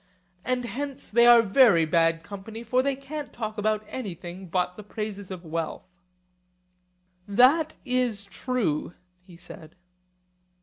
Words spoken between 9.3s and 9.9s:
said.